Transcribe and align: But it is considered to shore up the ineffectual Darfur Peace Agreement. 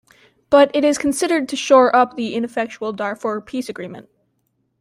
But 0.49 0.75
it 0.75 0.83
is 0.83 0.97
considered 0.97 1.47
to 1.49 1.55
shore 1.55 1.95
up 1.95 2.15
the 2.15 2.33
ineffectual 2.33 2.91
Darfur 2.91 3.39
Peace 3.39 3.69
Agreement. 3.69 4.09